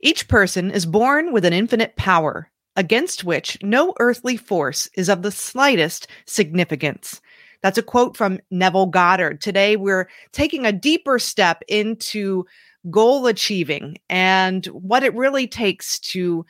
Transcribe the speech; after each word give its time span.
Each 0.00 0.28
person 0.28 0.70
is 0.70 0.86
born 0.86 1.32
with 1.32 1.44
an 1.44 1.52
infinite 1.52 1.96
power, 1.96 2.50
against 2.76 3.24
which 3.24 3.58
no 3.62 3.94
earthly 3.98 4.36
force 4.36 4.88
is 4.94 5.08
of 5.08 5.22
the 5.22 5.32
slightest 5.32 6.06
significance. 6.24 7.20
That's 7.62 7.78
a 7.78 7.82
quote 7.82 8.16
from 8.16 8.38
Neville 8.52 8.86
Goddard. 8.86 9.40
Today, 9.40 9.74
we're 9.74 10.08
taking 10.30 10.64
a 10.64 10.72
deeper 10.72 11.18
step 11.18 11.62
into 11.66 12.46
goal 12.88 13.26
achieving 13.26 13.98
and 14.08 14.64
what 14.66 15.02
it 15.02 15.16
really 15.16 15.48
takes 15.48 15.98
to 15.98 16.46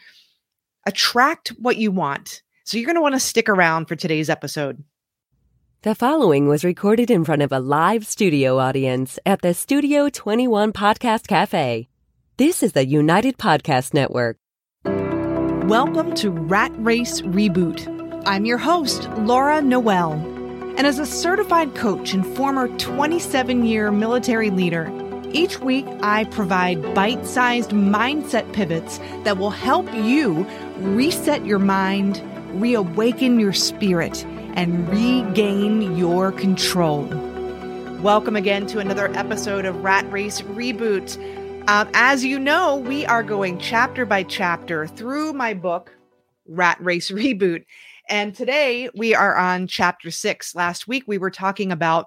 attract 0.86 1.48
what 1.58 1.78
you 1.78 1.90
want. 1.90 2.42
So, 2.64 2.76
you're 2.76 2.86
going 2.86 2.96
to 2.96 3.02
want 3.02 3.14
to 3.14 3.20
stick 3.20 3.48
around 3.48 3.86
for 3.86 3.96
today's 3.96 4.28
episode. 4.28 4.84
The 5.82 5.94
following 5.94 6.48
was 6.48 6.64
recorded 6.64 7.10
in 7.10 7.24
front 7.24 7.40
of 7.40 7.52
a 7.52 7.60
live 7.60 8.06
studio 8.06 8.58
audience 8.58 9.18
at 9.24 9.40
the 9.40 9.54
Studio 9.54 10.10
21 10.10 10.74
Podcast 10.74 11.26
Cafe. 11.26 11.88
This 12.38 12.62
is 12.62 12.70
the 12.70 12.86
United 12.86 13.36
Podcast 13.36 13.94
Network. 13.94 14.36
Welcome 14.84 16.14
to 16.14 16.30
Rat 16.30 16.70
Race 16.76 17.20
Reboot. 17.22 18.22
I'm 18.26 18.44
your 18.44 18.58
host, 18.58 19.10
Laura 19.18 19.60
Noel. 19.60 20.12
And 20.12 20.86
as 20.86 21.00
a 21.00 21.04
certified 21.04 21.74
coach 21.74 22.14
and 22.14 22.24
former 22.36 22.68
27 22.78 23.66
year 23.66 23.90
military 23.90 24.50
leader, 24.50 24.88
each 25.32 25.58
week 25.58 25.84
I 26.00 26.26
provide 26.26 26.94
bite 26.94 27.26
sized 27.26 27.70
mindset 27.70 28.52
pivots 28.52 28.98
that 29.24 29.38
will 29.38 29.50
help 29.50 29.92
you 29.92 30.46
reset 30.76 31.44
your 31.44 31.58
mind, 31.58 32.22
reawaken 32.52 33.40
your 33.40 33.52
spirit, 33.52 34.24
and 34.54 34.88
regain 34.90 35.96
your 35.96 36.30
control. 36.30 37.02
Welcome 38.00 38.36
again 38.36 38.68
to 38.68 38.78
another 38.78 39.12
episode 39.16 39.64
of 39.64 39.82
Rat 39.82 40.08
Race 40.12 40.42
Reboot. 40.42 41.18
Um, 41.68 41.90
as 41.92 42.24
you 42.24 42.38
know, 42.38 42.76
we 42.76 43.04
are 43.04 43.22
going 43.22 43.58
chapter 43.58 44.06
by 44.06 44.22
chapter 44.22 44.86
through 44.86 45.34
my 45.34 45.52
book, 45.52 45.94
Rat 46.46 46.78
Race 46.80 47.10
Reboot. 47.10 47.66
And 48.08 48.34
today 48.34 48.88
we 48.94 49.14
are 49.14 49.36
on 49.36 49.66
chapter 49.66 50.10
six. 50.10 50.54
Last 50.54 50.88
week 50.88 51.04
we 51.06 51.18
were 51.18 51.30
talking 51.30 51.70
about 51.70 52.06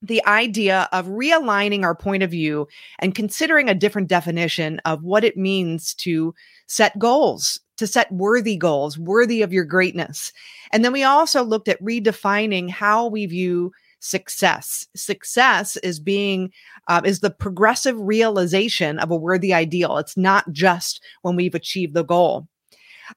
the 0.00 0.24
idea 0.24 0.88
of 0.90 1.04
realigning 1.04 1.82
our 1.82 1.94
point 1.94 2.22
of 2.22 2.30
view 2.30 2.66
and 2.98 3.14
considering 3.14 3.68
a 3.68 3.74
different 3.74 4.08
definition 4.08 4.80
of 4.86 5.04
what 5.04 5.22
it 5.22 5.36
means 5.36 5.92
to 5.96 6.34
set 6.66 6.98
goals, 6.98 7.60
to 7.76 7.86
set 7.86 8.10
worthy 8.10 8.56
goals, 8.56 8.96
worthy 8.96 9.42
of 9.42 9.52
your 9.52 9.66
greatness. 9.66 10.32
And 10.72 10.82
then 10.82 10.94
we 10.94 11.02
also 11.02 11.44
looked 11.44 11.68
at 11.68 11.82
redefining 11.82 12.70
how 12.70 13.06
we 13.06 13.26
view 13.26 13.70
success. 14.00 14.86
Success 14.96 15.76
is 15.78 16.00
being 16.00 16.50
uh, 16.88 17.00
is 17.04 17.20
the 17.20 17.30
progressive 17.30 17.98
realization 17.98 18.98
of 18.98 19.10
a 19.10 19.16
worthy 19.16 19.52
ideal. 19.52 19.98
It's 19.98 20.16
not 20.16 20.50
just 20.52 21.02
when 21.22 21.36
we've 21.36 21.54
achieved 21.54 21.94
the 21.94 22.04
goal. 22.04 22.48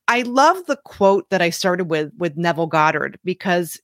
I 0.07 0.21
love 0.21 0.65
the 0.67 0.79
quote 0.85 1.29
that 1.29 1.41
I 1.41 1.49
started 1.49 1.85
with 1.85 2.11
with 2.17 2.37
Neville 2.37 2.67
Goddard 2.67 3.19
because 3.23 3.79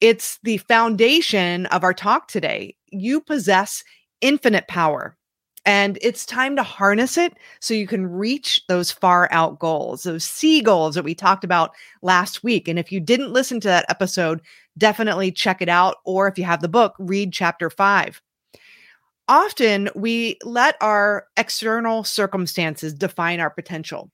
it's 0.00 0.38
the 0.42 0.58
foundation 0.58 1.66
of 1.66 1.82
our 1.82 1.94
talk 1.94 2.28
today. 2.28 2.76
You 2.90 3.20
possess 3.20 3.82
infinite 4.20 4.68
power. 4.68 5.16
And 5.64 5.98
it's 6.00 6.24
time 6.24 6.56
to 6.56 6.62
harness 6.62 7.18
it 7.18 7.34
so 7.60 7.74
you 7.74 7.86
can 7.86 8.06
reach 8.06 8.62
those 8.68 8.90
far 8.90 9.28
out 9.30 9.58
goals, 9.58 10.04
those 10.04 10.24
C 10.24 10.62
goals 10.62 10.94
that 10.94 11.04
we 11.04 11.14
talked 11.14 11.44
about 11.44 11.72
last 12.00 12.42
week. 12.42 12.68
And 12.68 12.78
if 12.78 12.90
you 12.90 13.00
didn't 13.00 13.34
listen 13.34 13.60
to 13.60 13.68
that 13.68 13.84
episode, 13.90 14.40
definitely 14.78 15.32
check 15.32 15.60
it 15.60 15.68
out. 15.68 15.96
Or 16.04 16.28
if 16.28 16.38
you 16.38 16.44
have 16.44 16.62
the 16.62 16.68
book, 16.68 16.94
read 16.98 17.32
chapter 17.32 17.68
five. 17.68 18.22
Often 19.28 19.90
we 19.94 20.38
let 20.42 20.76
our 20.80 21.26
external 21.36 22.04
circumstances 22.04 22.94
define 22.94 23.40
our 23.40 23.50
potential. 23.50 24.10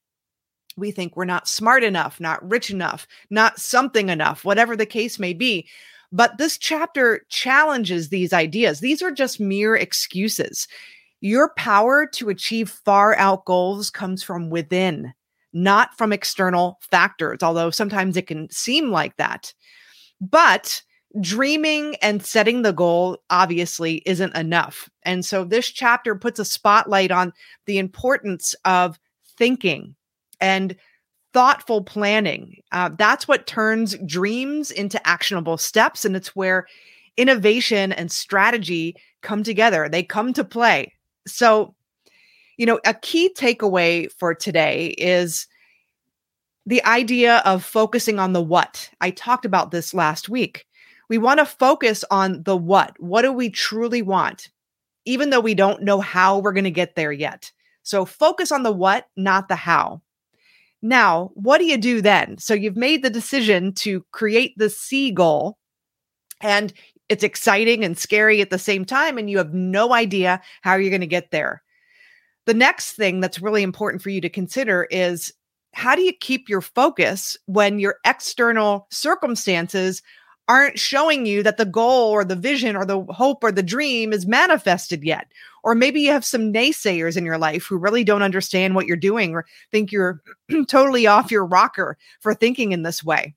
We 0.76 0.90
think 0.90 1.16
we're 1.16 1.24
not 1.24 1.46
smart 1.46 1.84
enough, 1.84 2.18
not 2.18 2.48
rich 2.50 2.70
enough, 2.70 3.06
not 3.30 3.60
something 3.60 4.08
enough, 4.08 4.44
whatever 4.44 4.74
the 4.74 4.86
case 4.86 5.20
may 5.20 5.32
be. 5.32 5.68
But 6.10 6.38
this 6.38 6.58
chapter 6.58 7.24
challenges 7.28 8.08
these 8.08 8.32
ideas. 8.32 8.80
These 8.80 9.02
are 9.02 9.12
just 9.12 9.38
mere 9.38 9.76
excuses. 9.76 10.66
Your 11.20 11.52
power 11.56 12.06
to 12.14 12.28
achieve 12.28 12.70
far 12.70 13.16
out 13.16 13.44
goals 13.44 13.90
comes 13.90 14.22
from 14.22 14.50
within, 14.50 15.14
not 15.52 15.96
from 15.96 16.12
external 16.12 16.78
factors, 16.90 17.42
although 17.42 17.70
sometimes 17.70 18.16
it 18.16 18.26
can 18.26 18.50
seem 18.50 18.90
like 18.90 19.16
that. 19.16 19.54
But 20.20 20.82
dreaming 21.20 21.96
and 22.02 22.24
setting 22.24 22.62
the 22.62 22.72
goal 22.72 23.18
obviously 23.30 24.02
isn't 24.04 24.34
enough. 24.34 24.90
And 25.04 25.24
so 25.24 25.44
this 25.44 25.68
chapter 25.68 26.14
puts 26.14 26.38
a 26.38 26.44
spotlight 26.44 27.10
on 27.10 27.32
the 27.66 27.78
importance 27.78 28.54
of 28.64 28.98
thinking 29.38 29.94
and 30.40 30.76
thoughtful 31.32 31.82
planning. 31.82 32.62
Uh, 32.72 32.90
that's 32.96 33.28
what 33.28 33.46
turns 33.46 33.96
dreams 34.06 34.70
into 34.70 35.04
actionable 35.06 35.56
steps. 35.56 36.04
And 36.04 36.16
it's 36.16 36.34
where 36.34 36.66
innovation 37.16 37.92
and 37.92 38.10
strategy 38.10 38.96
come 39.22 39.42
together, 39.42 39.88
they 39.88 40.02
come 40.02 40.32
to 40.32 40.44
play. 40.44 40.92
So, 41.26 41.74
you 42.56 42.66
know, 42.66 42.80
a 42.84 42.94
key 42.94 43.32
takeaway 43.36 44.10
for 44.12 44.34
today 44.34 44.88
is 44.98 45.46
the 46.66 46.84
idea 46.84 47.38
of 47.44 47.64
focusing 47.64 48.18
on 48.18 48.32
the 48.32 48.42
what. 48.42 48.90
I 49.00 49.10
talked 49.10 49.44
about 49.44 49.70
this 49.70 49.92
last 49.92 50.28
week. 50.28 50.66
We 51.08 51.18
want 51.18 51.38
to 51.38 51.46
focus 51.46 52.04
on 52.10 52.42
the 52.42 52.56
what. 52.56 52.98
What 52.98 53.22
do 53.22 53.32
we 53.32 53.50
truly 53.50 54.02
want? 54.02 54.50
Even 55.04 55.30
though 55.30 55.40
we 55.40 55.54
don't 55.54 55.82
know 55.82 56.00
how 56.00 56.38
we're 56.38 56.52
going 56.52 56.64
to 56.64 56.70
get 56.70 56.94
there 56.96 57.12
yet. 57.12 57.52
So 57.82 58.06
focus 58.06 58.50
on 58.50 58.62
the 58.62 58.72
what, 58.72 59.08
not 59.16 59.48
the 59.48 59.56
how. 59.56 60.00
Now, 60.80 61.30
what 61.34 61.58
do 61.58 61.66
you 61.66 61.76
do 61.76 62.00
then? 62.00 62.38
So 62.38 62.54
you've 62.54 62.76
made 62.76 63.02
the 63.02 63.10
decision 63.10 63.72
to 63.74 64.04
create 64.12 64.54
the 64.56 64.70
C 64.70 65.10
goal 65.10 65.58
and 66.40 66.72
it's 67.08 67.24
exciting 67.24 67.84
and 67.84 67.98
scary 67.98 68.40
at 68.40 68.50
the 68.50 68.58
same 68.58 68.84
time, 68.84 69.18
and 69.18 69.28
you 69.28 69.38
have 69.38 69.52
no 69.52 69.92
idea 69.92 70.40
how 70.62 70.74
you're 70.76 70.90
going 70.90 71.00
to 71.00 71.06
get 71.06 71.30
there. 71.30 71.62
The 72.46 72.54
next 72.54 72.92
thing 72.92 73.20
that's 73.20 73.42
really 73.42 73.62
important 73.62 74.02
for 74.02 74.10
you 74.10 74.20
to 74.22 74.28
consider 74.28 74.86
is 74.90 75.32
how 75.74 75.94
do 75.94 76.02
you 76.02 76.12
keep 76.12 76.48
your 76.48 76.60
focus 76.60 77.36
when 77.46 77.78
your 77.78 77.96
external 78.04 78.86
circumstances 78.90 80.02
aren't 80.46 80.78
showing 80.78 81.24
you 81.24 81.42
that 81.42 81.56
the 81.56 81.64
goal 81.64 82.10
or 82.10 82.24
the 82.24 82.36
vision 82.36 82.76
or 82.76 82.84
the 82.84 83.02
hope 83.04 83.42
or 83.42 83.50
the 83.50 83.62
dream 83.62 84.12
is 84.12 84.26
manifested 84.26 85.02
yet? 85.02 85.26
Or 85.62 85.74
maybe 85.74 86.00
you 86.00 86.10
have 86.10 86.24
some 86.24 86.52
naysayers 86.52 87.16
in 87.16 87.24
your 87.24 87.38
life 87.38 87.64
who 87.64 87.78
really 87.78 88.04
don't 88.04 88.22
understand 88.22 88.74
what 88.74 88.86
you're 88.86 88.96
doing 88.96 89.34
or 89.34 89.46
think 89.72 89.90
you're 89.90 90.20
totally 90.68 91.06
off 91.06 91.30
your 91.30 91.46
rocker 91.46 91.96
for 92.20 92.34
thinking 92.34 92.72
in 92.72 92.82
this 92.82 93.02
way. 93.02 93.34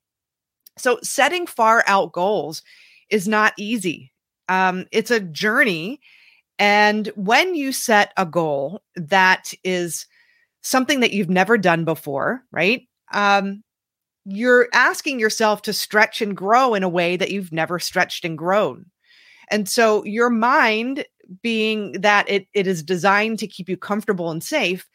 So, 0.78 1.00
setting 1.02 1.48
far 1.48 1.84
out 1.88 2.12
goals 2.12 2.62
is 3.10 3.28
not 3.28 3.54
easy. 3.58 4.12
Um, 4.50 4.86
it's 4.92 5.12
a 5.12 5.20
journey. 5.20 6.00
And 6.60 7.08
when 7.16 7.56
you 7.56 7.72
set 7.72 8.14
a 8.18 8.26
goal 8.26 8.82
that 8.96 9.54
is 9.64 10.06
something 10.68 11.00
that 11.00 11.14
you've 11.14 11.30
never 11.30 11.58
done 11.58 11.86
before, 11.86 12.44
right? 12.52 12.88
Um, 13.14 13.64
you're 14.26 14.68
asking 14.74 15.20
yourself 15.20 15.62
to 15.64 15.74
stretch 15.74 16.22
and 16.22 16.36
grow 16.36 16.74
in 16.74 16.84
a 16.84 16.90
way 16.90 17.16
that 17.16 17.32
you've 17.32 17.54
never 17.54 17.80
stretched 17.80 18.26
and 18.26 18.38
grown. 18.38 18.86
And 19.50 19.70
so 19.70 20.04
your 20.04 20.30
mind, 20.30 21.06
being 21.42 21.94
that 21.94 22.30
it, 22.30 22.48
it 22.54 22.68
is 22.68 22.84
designed 22.84 23.40
to 23.40 23.48
keep 23.48 23.70
you 23.70 23.78
comfortable 23.78 24.30
and 24.30 24.44
safe, 24.44 24.90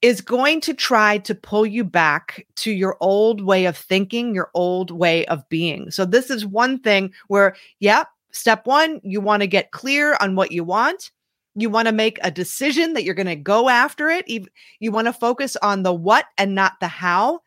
is 0.00 0.20
going 0.20 0.60
to 0.62 0.74
try 0.74 1.18
to 1.18 1.34
pull 1.34 1.64
you 1.66 1.84
back 1.84 2.46
to 2.56 2.70
your 2.70 2.96
old 3.00 3.42
way 3.42 3.66
of 3.66 3.76
thinking, 3.76 4.34
your 4.34 4.50
old 4.54 4.90
way 4.90 5.26
of 5.26 5.46
being. 5.48 5.90
So, 5.90 6.04
this 6.04 6.30
is 6.30 6.46
one 6.46 6.78
thing 6.78 7.12
where, 7.28 7.56
yeah, 7.80 8.04
step 8.30 8.66
one, 8.66 9.00
you 9.02 9.20
want 9.20 9.42
to 9.42 9.46
get 9.46 9.70
clear 9.70 10.16
on 10.20 10.36
what 10.36 10.52
you 10.52 10.64
want. 10.64 11.10
You 11.54 11.70
want 11.70 11.86
to 11.86 11.92
make 11.92 12.18
a 12.22 12.30
decision 12.30 12.94
that 12.94 13.04
you're 13.04 13.14
going 13.14 13.26
to 13.26 13.36
go 13.36 13.68
after 13.68 14.10
it. 14.10 14.28
You 14.28 14.92
want 14.92 15.06
to 15.06 15.12
focus 15.12 15.56
on 15.56 15.82
the 15.82 15.94
what 15.94 16.26
and 16.36 16.54
not 16.54 16.80
the 16.80 16.88
how. 16.88 17.40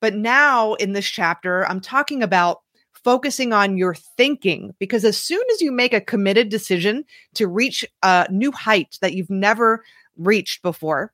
But 0.00 0.14
now 0.14 0.74
in 0.74 0.92
this 0.92 1.06
chapter, 1.06 1.66
I'm 1.68 1.80
talking 1.80 2.22
about 2.22 2.62
focusing 3.04 3.52
on 3.52 3.76
your 3.76 3.94
thinking 3.94 4.74
because 4.78 5.04
as 5.04 5.16
soon 5.16 5.42
as 5.52 5.60
you 5.60 5.72
make 5.72 5.92
a 5.92 6.00
committed 6.00 6.48
decision 6.48 7.04
to 7.34 7.46
reach 7.46 7.84
a 8.02 8.26
new 8.30 8.52
height 8.52 8.98
that 9.00 9.14
you've 9.14 9.30
never 9.30 9.84
reached 10.16 10.62
before, 10.62 11.12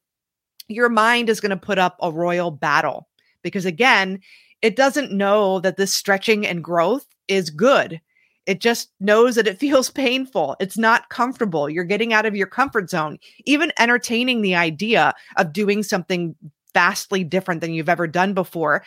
your 0.68 0.88
mind 0.88 1.28
is 1.28 1.40
going 1.40 1.50
to 1.50 1.56
put 1.56 1.78
up 1.78 1.96
a 2.00 2.12
royal 2.12 2.50
battle 2.50 3.08
because 3.42 3.64
again, 3.64 4.20
it 4.60 4.76
doesn't 4.76 5.12
know 5.12 5.60
that 5.60 5.76
this 5.76 5.94
stretching 5.94 6.46
and 6.46 6.64
growth 6.64 7.06
is 7.28 7.50
good. 7.50 8.00
It 8.48 8.62
just 8.62 8.90
knows 8.98 9.34
that 9.34 9.46
it 9.46 9.58
feels 9.58 9.90
painful. 9.90 10.56
It's 10.58 10.78
not 10.78 11.10
comfortable. 11.10 11.68
You're 11.68 11.84
getting 11.84 12.14
out 12.14 12.24
of 12.24 12.34
your 12.34 12.46
comfort 12.46 12.88
zone. 12.88 13.18
Even 13.44 13.70
entertaining 13.78 14.40
the 14.40 14.54
idea 14.54 15.12
of 15.36 15.52
doing 15.52 15.82
something 15.82 16.34
vastly 16.72 17.22
different 17.24 17.60
than 17.60 17.74
you've 17.74 17.90
ever 17.90 18.06
done 18.06 18.32
before. 18.32 18.82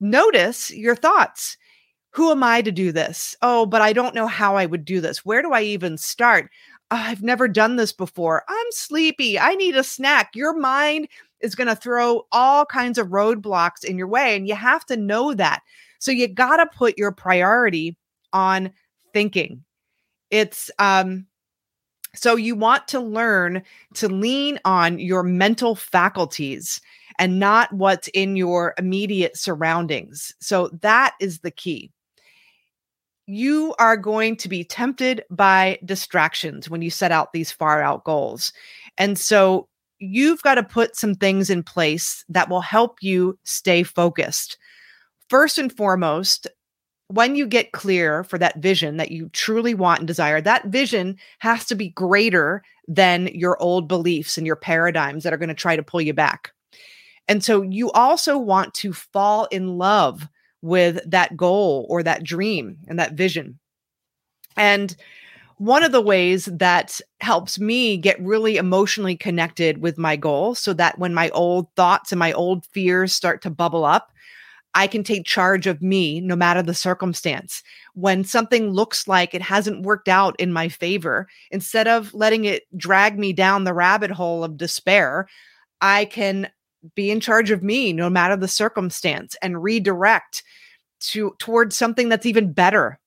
Notice 0.00 0.70
your 0.70 0.94
thoughts. 0.94 1.56
Who 2.10 2.30
am 2.30 2.42
I 2.42 2.60
to 2.60 2.70
do 2.70 2.92
this? 2.92 3.34
Oh, 3.40 3.64
but 3.64 3.80
I 3.80 3.94
don't 3.94 4.14
know 4.14 4.26
how 4.26 4.56
I 4.56 4.66
would 4.66 4.84
do 4.84 5.00
this. 5.00 5.24
Where 5.24 5.40
do 5.40 5.52
I 5.52 5.62
even 5.62 5.96
start? 5.96 6.50
Ah, 6.90 7.08
I've 7.08 7.22
never 7.22 7.48
done 7.48 7.76
this 7.76 7.94
before. 7.94 8.42
I'm 8.48 8.66
sleepy. 8.70 9.38
I 9.38 9.54
need 9.54 9.76
a 9.76 9.84
snack. 9.84 10.32
Your 10.34 10.54
mind 10.58 11.08
is 11.40 11.54
going 11.54 11.68
to 11.68 11.74
throw 11.74 12.26
all 12.32 12.66
kinds 12.66 12.98
of 12.98 13.08
roadblocks 13.08 13.82
in 13.82 13.96
your 13.96 14.08
way. 14.08 14.36
And 14.36 14.46
you 14.46 14.56
have 14.56 14.84
to 14.86 14.96
know 14.98 15.32
that. 15.32 15.62
So 16.00 16.10
you 16.10 16.28
got 16.28 16.58
to 16.58 16.66
put 16.76 16.98
your 16.98 17.12
priority 17.12 17.96
on 18.34 18.72
thinking. 19.12 19.64
It's, 20.30 20.70
um, 20.78 21.26
so 22.14 22.36
you 22.36 22.56
want 22.56 22.88
to 22.88 23.00
learn 23.00 23.62
to 23.94 24.08
lean 24.08 24.58
on 24.64 24.98
your 24.98 25.22
mental 25.22 25.74
faculties 25.74 26.80
and 27.18 27.38
not 27.38 27.72
what's 27.72 28.08
in 28.08 28.36
your 28.36 28.74
immediate 28.78 29.36
surroundings. 29.36 30.34
So 30.40 30.70
that 30.80 31.14
is 31.20 31.40
the 31.40 31.50
key. 31.50 31.92
You 33.26 33.74
are 33.78 33.96
going 33.96 34.36
to 34.38 34.48
be 34.48 34.64
tempted 34.64 35.22
by 35.30 35.78
distractions 35.84 36.68
when 36.68 36.82
you 36.82 36.90
set 36.90 37.12
out 37.12 37.32
these 37.32 37.52
far 37.52 37.80
out 37.80 38.02
goals. 38.04 38.52
And 38.98 39.16
so 39.16 39.68
you've 40.00 40.42
got 40.42 40.56
to 40.56 40.64
put 40.64 40.96
some 40.96 41.14
things 41.14 41.50
in 41.50 41.62
place 41.62 42.24
that 42.28 42.48
will 42.48 42.62
help 42.62 42.98
you 43.02 43.38
stay 43.44 43.84
focused. 43.84 44.58
First 45.28 45.58
and 45.58 45.72
foremost, 45.72 46.48
when 47.10 47.34
you 47.34 47.44
get 47.44 47.72
clear 47.72 48.22
for 48.22 48.38
that 48.38 48.58
vision 48.58 48.96
that 48.96 49.10
you 49.10 49.28
truly 49.30 49.74
want 49.74 49.98
and 49.98 50.06
desire, 50.06 50.40
that 50.40 50.66
vision 50.66 51.16
has 51.40 51.64
to 51.66 51.74
be 51.74 51.88
greater 51.88 52.62
than 52.86 53.26
your 53.28 53.60
old 53.60 53.88
beliefs 53.88 54.38
and 54.38 54.46
your 54.46 54.54
paradigms 54.54 55.24
that 55.24 55.32
are 55.32 55.36
going 55.36 55.48
to 55.48 55.54
try 55.54 55.74
to 55.74 55.82
pull 55.82 56.00
you 56.00 56.14
back. 56.14 56.52
And 57.26 57.42
so 57.42 57.62
you 57.62 57.90
also 57.92 58.38
want 58.38 58.74
to 58.74 58.92
fall 58.92 59.46
in 59.46 59.76
love 59.76 60.28
with 60.62 61.00
that 61.10 61.36
goal 61.36 61.84
or 61.88 62.04
that 62.04 62.22
dream 62.22 62.78
and 62.86 63.00
that 63.00 63.14
vision. 63.14 63.58
And 64.56 64.94
one 65.56 65.82
of 65.82 65.90
the 65.90 66.00
ways 66.00 66.44
that 66.46 67.00
helps 67.20 67.58
me 67.58 67.96
get 67.96 68.22
really 68.22 68.56
emotionally 68.56 69.16
connected 69.16 69.82
with 69.82 69.98
my 69.98 70.14
goal 70.14 70.54
so 70.54 70.72
that 70.74 70.98
when 70.98 71.12
my 71.12 71.28
old 71.30 71.66
thoughts 71.74 72.12
and 72.12 72.18
my 72.20 72.32
old 72.32 72.64
fears 72.66 73.12
start 73.12 73.42
to 73.42 73.50
bubble 73.50 73.84
up, 73.84 74.12
I 74.74 74.86
can 74.86 75.02
take 75.02 75.24
charge 75.26 75.66
of 75.66 75.82
me 75.82 76.20
no 76.20 76.36
matter 76.36 76.62
the 76.62 76.74
circumstance. 76.74 77.62
When 77.94 78.22
something 78.24 78.70
looks 78.70 79.08
like 79.08 79.34
it 79.34 79.42
hasn't 79.42 79.82
worked 79.82 80.08
out 80.08 80.36
in 80.38 80.52
my 80.52 80.68
favor, 80.68 81.26
instead 81.50 81.88
of 81.88 82.14
letting 82.14 82.44
it 82.44 82.64
drag 82.76 83.18
me 83.18 83.32
down 83.32 83.64
the 83.64 83.74
rabbit 83.74 84.10
hole 84.10 84.44
of 84.44 84.56
despair, 84.56 85.26
I 85.80 86.04
can 86.04 86.48
be 86.94 87.10
in 87.10 87.20
charge 87.20 87.50
of 87.50 87.62
me 87.62 87.92
no 87.92 88.08
matter 88.08 88.36
the 88.36 88.48
circumstance 88.48 89.36
and 89.42 89.62
redirect 89.62 90.42
to 91.00 91.34
towards 91.38 91.76
something 91.76 92.08
that's 92.08 92.26
even 92.26 92.52
better. 92.52 92.98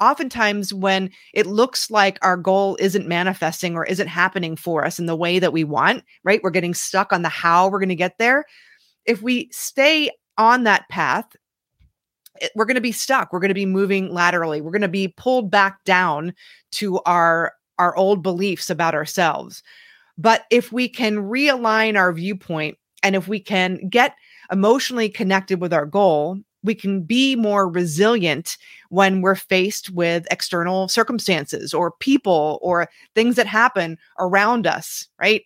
Oftentimes 0.00 0.74
when 0.74 1.10
it 1.32 1.46
looks 1.46 1.90
like 1.90 2.18
our 2.22 2.36
goal 2.36 2.76
isn't 2.80 3.06
manifesting 3.06 3.76
or 3.76 3.86
isn't 3.86 4.08
happening 4.08 4.56
for 4.56 4.84
us 4.84 4.98
in 4.98 5.06
the 5.06 5.16
way 5.16 5.38
that 5.38 5.52
we 5.52 5.64
want, 5.64 6.02
right? 6.24 6.40
We're 6.42 6.50
getting 6.50 6.74
stuck 6.74 7.12
on 7.12 7.22
the 7.22 7.28
how 7.28 7.68
we're 7.68 7.78
going 7.78 7.88
to 7.88 7.94
get 7.94 8.18
there. 8.18 8.44
If 9.04 9.22
we 9.22 9.48
stay 9.52 10.10
on 10.38 10.64
that 10.64 10.88
path, 10.88 11.26
it, 12.40 12.52
we're 12.54 12.64
going 12.64 12.74
to 12.76 12.80
be 12.80 12.92
stuck. 12.92 13.32
We're 13.32 13.40
going 13.40 13.48
to 13.48 13.54
be 13.54 13.66
moving 13.66 14.12
laterally. 14.12 14.60
We're 14.60 14.70
going 14.70 14.82
to 14.82 14.88
be 14.88 15.08
pulled 15.08 15.50
back 15.50 15.84
down 15.84 16.34
to 16.72 17.00
our 17.00 17.54
our 17.78 17.96
old 17.96 18.22
beliefs 18.22 18.70
about 18.70 18.94
ourselves. 18.94 19.62
But 20.18 20.44
if 20.50 20.72
we 20.72 20.88
can 20.88 21.16
realign 21.16 21.96
our 21.96 22.12
viewpoint 22.12 22.78
and 23.02 23.16
if 23.16 23.26
we 23.28 23.40
can 23.40 23.88
get 23.88 24.14
emotionally 24.50 25.08
connected 25.08 25.60
with 25.60 25.72
our 25.72 25.86
goal, 25.86 26.38
we 26.62 26.74
can 26.74 27.02
be 27.02 27.34
more 27.34 27.68
resilient 27.68 28.56
when 28.90 29.20
we're 29.20 29.34
faced 29.34 29.90
with 29.90 30.26
external 30.30 30.86
circumstances 30.88 31.74
or 31.74 31.92
people 31.92 32.58
or 32.62 32.88
things 33.14 33.36
that 33.36 33.46
happen 33.46 33.98
around 34.18 34.66
us, 34.66 35.08
right? 35.18 35.42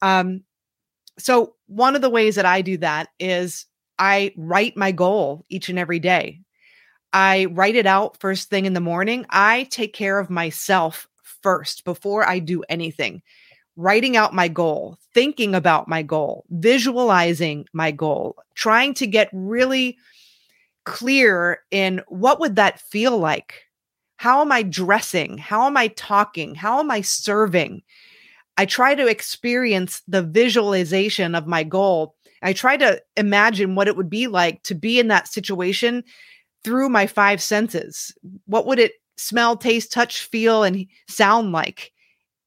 Um, 0.00 0.42
so, 1.18 1.54
one 1.66 1.94
of 1.94 2.02
the 2.02 2.10
ways 2.10 2.34
that 2.36 2.46
I 2.46 2.62
do 2.62 2.76
that 2.78 3.08
is 3.18 3.66
I 3.98 4.32
write 4.36 4.76
my 4.76 4.92
goal 4.92 5.44
each 5.48 5.68
and 5.68 5.78
every 5.78 5.98
day. 5.98 6.40
I 7.12 7.46
write 7.46 7.76
it 7.76 7.86
out 7.86 8.18
first 8.20 8.50
thing 8.50 8.66
in 8.66 8.74
the 8.74 8.80
morning. 8.80 9.24
I 9.30 9.68
take 9.70 9.92
care 9.92 10.18
of 10.18 10.30
myself 10.30 11.08
first 11.42 11.84
before 11.84 12.28
I 12.28 12.40
do 12.40 12.62
anything. 12.68 13.22
Writing 13.76 14.16
out 14.16 14.34
my 14.34 14.48
goal, 14.48 14.98
thinking 15.14 15.54
about 15.54 15.88
my 15.88 16.02
goal, 16.02 16.44
visualizing 16.50 17.66
my 17.72 17.90
goal, 17.90 18.36
trying 18.54 18.94
to 18.94 19.06
get 19.06 19.28
really 19.32 19.96
clear 20.84 21.60
in 21.70 22.00
what 22.08 22.40
would 22.40 22.56
that 22.56 22.80
feel 22.80 23.18
like? 23.18 23.64
How 24.16 24.40
am 24.40 24.52
I 24.52 24.62
dressing? 24.62 25.38
How 25.38 25.66
am 25.66 25.76
I 25.76 25.88
talking? 25.88 26.54
How 26.54 26.80
am 26.80 26.90
I 26.90 27.00
serving? 27.00 27.82
I 28.56 28.66
try 28.66 28.94
to 28.94 29.06
experience 29.06 30.02
the 30.06 30.22
visualization 30.22 31.34
of 31.34 31.46
my 31.46 31.64
goal 31.64 32.14
I 32.44 32.52
try 32.52 32.76
to 32.76 33.02
imagine 33.16 33.74
what 33.74 33.88
it 33.88 33.96
would 33.96 34.10
be 34.10 34.26
like 34.26 34.62
to 34.64 34.74
be 34.74 35.00
in 35.00 35.08
that 35.08 35.26
situation 35.28 36.04
through 36.62 36.88
my 36.88 37.06
five 37.06 37.42
senses. 37.42 38.14
What 38.46 38.66
would 38.66 38.78
it 38.78 38.92
smell, 39.16 39.56
taste, 39.56 39.92
touch, 39.92 40.24
feel, 40.24 40.62
and 40.62 40.86
sound 41.08 41.52
like 41.52 41.90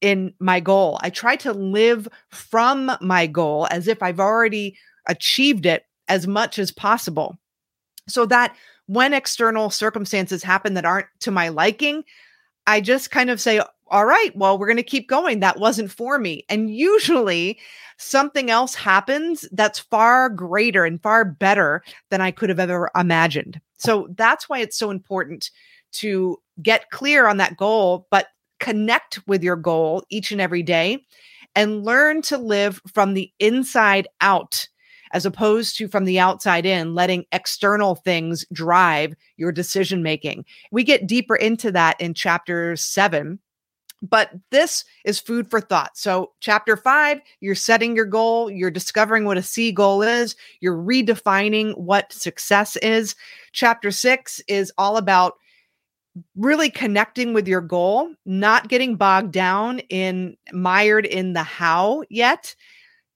in 0.00 0.32
my 0.38 0.60
goal? 0.60 0.98
I 1.02 1.10
try 1.10 1.36
to 1.36 1.52
live 1.52 2.08
from 2.30 2.92
my 3.00 3.26
goal 3.26 3.66
as 3.70 3.88
if 3.88 4.02
I've 4.02 4.20
already 4.20 4.78
achieved 5.06 5.66
it 5.66 5.84
as 6.08 6.26
much 6.26 6.58
as 6.58 6.70
possible 6.70 7.36
so 8.06 8.24
that 8.26 8.54
when 8.86 9.12
external 9.12 9.68
circumstances 9.68 10.42
happen 10.42 10.74
that 10.74 10.84
aren't 10.84 11.08
to 11.20 11.30
my 11.30 11.48
liking, 11.48 12.04
I 12.68 12.82
just 12.82 13.10
kind 13.10 13.30
of 13.30 13.40
say, 13.40 13.62
all 13.90 14.04
right, 14.04 14.30
well, 14.36 14.58
we're 14.58 14.66
going 14.66 14.76
to 14.76 14.82
keep 14.82 15.08
going. 15.08 15.40
That 15.40 15.58
wasn't 15.58 15.90
for 15.90 16.18
me. 16.18 16.44
And 16.50 16.70
usually 16.70 17.58
something 17.96 18.50
else 18.50 18.74
happens 18.74 19.48
that's 19.52 19.78
far 19.78 20.28
greater 20.28 20.84
and 20.84 21.02
far 21.02 21.24
better 21.24 21.82
than 22.10 22.20
I 22.20 22.30
could 22.30 22.50
have 22.50 22.60
ever 22.60 22.90
imagined. 22.94 23.58
So 23.78 24.08
that's 24.16 24.50
why 24.50 24.58
it's 24.58 24.76
so 24.76 24.90
important 24.90 25.50
to 25.92 26.36
get 26.62 26.90
clear 26.90 27.26
on 27.26 27.38
that 27.38 27.56
goal, 27.56 28.06
but 28.10 28.26
connect 28.60 29.26
with 29.26 29.42
your 29.42 29.56
goal 29.56 30.04
each 30.10 30.30
and 30.30 30.40
every 30.40 30.62
day 30.62 31.06
and 31.54 31.84
learn 31.84 32.20
to 32.22 32.36
live 32.36 32.82
from 32.92 33.14
the 33.14 33.32
inside 33.38 34.06
out 34.20 34.68
as 35.12 35.26
opposed 35.26 35.76
to 35.78 35.88
from 35.88 36.04
the 36.04 36.18
outside 36.18 36.66
in, 36.66 36.94
letting 36.94 37.24
external 37.32 37.94
things 37.94 38.44
drive 38.52 39.14
your 39.36 39.52
decision 39.52 40.02
making. 40.02 40.44
We 40.70 40.84
get 40.84 41.06
deeper 41.06 41.36
into 41.36 41.72
that 41.72 42.00
in 42.00 42.14
chapter 42.14 42.76
seven 42.76 43.38
but 44.02 44.30
this 44.50 44.84
is 45.04 45.18
food 45.18 45.50
for 45.50 45.60
thought. 45.60 45.96
So, 45.96 46.32
chapter 46.40 46.76
five, 46.76 47.20
you're 47.40 47.54
setting 47.54 47.96
your 47.96 48.04
goal, 48.04 48.50
you're 48.50 48.70
discovering 48.70 49.24
what 49.24 49.38
a 49.38 49.42
C 49.42 49.72
goal 49.72 50.02
is, 50.02 50.36
you're 50.60 50.76
redefining 50.76 51.76
what 51.76 52.12
success 52.12 52.76
is. 52.76 53.16
Chapter 53.52 53.90
six 53.90 54.40
is 54.46 54.72
all 54.78 54.96
about 54.96 55.34
really 56.36 56.70
connecting 56.70 57.32
with 57.32 57.48
your 57.48 57.60
goal, 57.60 58.12
not 58.24 58.68
getting 58.68 58.96
bogged 58.96 59.32
down 59.32 59.80
in 59.90 60.36
mired 60.52 61.06
in 61.06 61.32
the 61.32 61.42
how 61.42 62.02
yet, 62.08 62.54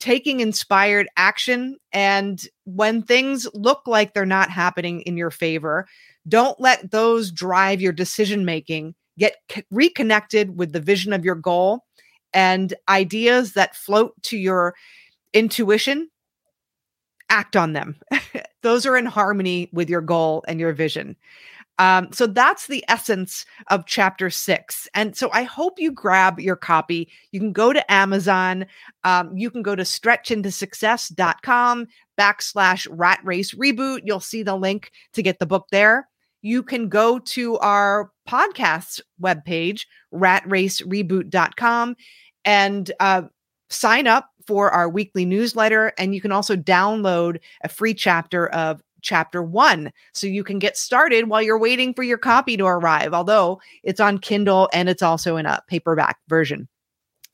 taking 0.02 0.40
inspired 0.40 1.08
action. 1.16 1.76
And 1.92 2.44
when 2.64 3.02
things 3.02 3.46
look 3.54 3.82
like 3.86 4.12
they're 4.12 4.26
not 4.26 4.50
happening 4.50 5.02
in 5.02 5.16
your 5.16 5.30
favor, 5.30 5.86
don't 6.26 6.58
let 6.60 6.90
those 6.90 7.30
drive 7.30 7.80
your 7.80 7.92
decision 7.92 8.44
making 8.44 8.96
get 9.16 9.36
c- 9.48 9.62
reconnected 9.70 10.58
with 10.58 10.72
the 10.72 10.80
vision 10.80 11.12
of 11.12 11.24
your 11.24 11.36
goal 11.36 11.84
and 12.34 12.74
ideas 12.88 13.52
that 13.52 13.76
float 13.76 14.20
to 14.24 14.36
your 14.36 14.74
intuition. 15.32 16.10
Act 17.30 17.54
on 17.54 17.72
them. 17.72 17.94
Those 18.62 18.86
are 18.86 18.96
in 18.96 19.06
harmony 19.06 19.68
with 19.72 19.88
your 19.88 20.00
goal 20.00 20.44
and 20.48 20.58
your 20.58 20.72
vision 20.72 21.14
um, 21.82 22.12
so 22.12 22.28
that's 22.28 22.68
the 22.68 22.84
essence 22.86 23.44
of 23.66 23.86
chapter 23.86 24.30
six. 24.30 24.86
And 24.94 25.16
so 25.16 25.30
I 25.32 25.42
hope 25.42 25.80
you 25.80 25.90
grab 25.90 26.38
your 26.38 26.54
copy. 26.54 27.08
You 27.32 27.40
can 27.40 27.52
go 27.52 27.72
to 27.72 27.92
Amazon. 27.92 28.66
Um, 29.02 29.36
you 29.36 29.50
can 29.50 29.62
go 29.62 29.74
to 29.74 29.82
stretchintosuccess.com 29.82 31.86
backslash 32.16 32.86
rat 32.88 33.18
race 33.24 33.52
reboot. 33.54 34.02
You'll 34.04 34.20
see 34.20 34.44
the 34.44 34.54
link 34.54 34.92
to 35.14 35.22
get 35.22 35.40
the 35.40 35.46
book 35.46 35.66
there 35.72 36.06
you 36.42 36.62
can 36.62 36.88
go 36.88 37.20
to 37.20 37.56
our 37.58 38.10
podcast 38.28 39.00
webpage, 39.20 39.86
ratracereboot.com, 40.12 41.96
and 42.44 42.92
uh, 43.00 43.22
sign 43.70 44.06
up 44.06 44.28
for 44.46 44.70
our 44.70 44.88
weekly 44.88 45.24
newsletter. 45.24 45.92
And 45.98 46.14
you 46.14 46.20
can 46.20 46.32
also 46.32 46.56
download 46.56 47.38
a 47.62 47.68
free 47.68 47.94
chapter 47.94 48.48
of 48.48 48.82
chapter 49.02 49.42
one. 49.42 49.92
So 50.14 50.26
you 50.26 50.42
can 50.44 50.58
get 50.58 50.76
started 50.76 51.28
while 51.28 51.42
you're 51.42 51.58
waiting 51.58 51.92
for 51.92 52.02
your 52.02 52.18
copy 52.18 52.56
to 52.56 52.64
arrive, 52.64 53.12
although 53.12 53.60
it's 53.82 54.00
on 54.00 54.18
Kindle 54.18 54.70
and 54.72 54.88
it's 54.88 55.02
also 55.02 55.36
in 55.36 55.46
a 55.46 55.60
paperback 55.68 56.18
version. 56.28 56.68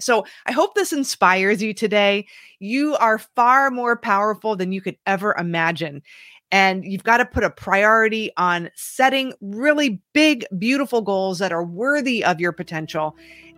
So 0.01 0.25
I 0.47 0.53
hope 0.53 0.75
this 0.75 0.93
inspires 0.93 1.63
you 1.63 1.75
today. 1.75 2.27
You 2.61 2.97
are 2.97 3.19
far 3.19 3.71
more 3.71 3.97
powerful 3.97 4.57
than 4.57 4.73
you 4.73 4.81
could 4.81 4.97
ever 5.07 5.35
imagine. 5.39 6.03
And 6.51 6.85
you've 6.85 7.05
got 7.05 7.19
to 7.19 7.27
put 7.27 7.45
a 7.45 7.51
priority 7.51 8.31
on 8.37 8.71
setting 8.75 9.35
really 9.41 10.01
big, 10.15 10.47
beautiful 10.57 11.03
goals 11.03 11.41
that 11.41 11.53
are 11.53 11.65
worthy 11.65 12.25
of 12.25 12.41
your 12.41 12.53
potential 12.53 13.17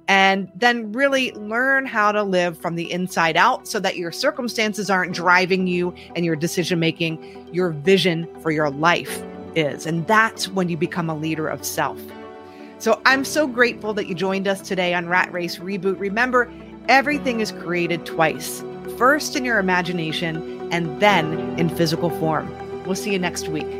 and 0.08 0.50
then 0.54 0.92
really 0.92 1.32
learn 1.32 1.86
how 1.86 2.12
to 2.12 2.22
live 2.22 2.58
from 2.58 2.74
the 2.74 2.90
inside 2.90 3.36
out 3.36 3.68
so 3.68 3.78
that 3.80 3.96
your 3.96 4.12
circumstances 4.12 4.90
aren't 4.90 5.14
driving 5.14 5.66
you 5.66 5.94
and 6.16 6.24
your 6.24 6.36
decision 6.36 6.78
making, 6.78 7.48
your 7.52 7.70
vision 7.70 8.28
for 8.40 8.50
your 8.50 8.70
life 8.70 9.22
is. 9.54 9.86
And 9.86 10.06
that's 10.06 10.48
when 10.48 10.68
you 10.68 10.76
become 10.76 11.08
a 11.08 11.16
leader 11.16 11.48
of 11.48 11.64
self. 11.64 12.00
So 12.78 13.00
I'm 13.04 13.24
so 13.24 13.46
grateful 13.46 13.92
that 13.94 14.06
you 14.06 14.14
joined 14.14 14.48
us 14.48 14.60
today 14.60 14.94
on 14.94 15.06
Rat 15.06 15.32
Race 15.32 15.58
Reboot. 15.58 16.00
Remember, 16.00 16.50
everything 16.88 17.40
is 17.40 17.52
created 17.52 18.06
twice 18.06 18.64
first 18.96 19.36
in 19.36 19.44
your 19.44 19.58
imagination 19.58 20.72
and 20.72 21.00
then 21.00 21.58
in 21.58 21.68
physical 21.68 22.10
form. 22.10 22.52
We'll 22.84 22.96
see 22.96 23.12
you 23.12 23.18
next 23.18 23.48
week. 23.48 23.79